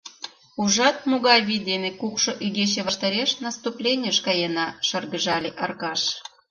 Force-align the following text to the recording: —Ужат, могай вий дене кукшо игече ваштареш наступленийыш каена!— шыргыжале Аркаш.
—Ужат, 0.61 0.97
могай 1.09 1.39
вий 1.47 1.61
дене 1.69 1.89
кукшо 1.99 2.31
игече 2.45 2.81
ваштареш 2.87 3.31
наступленийыш 3.45 4.17
каена!— 4.25 4.67
шыргыжале 4.87 5.51
Аркаш. 5.63 6.01